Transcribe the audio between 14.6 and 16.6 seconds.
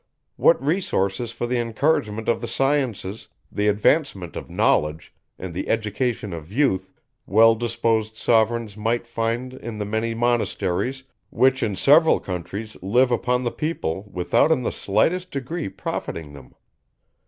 the slightest degree profiting them!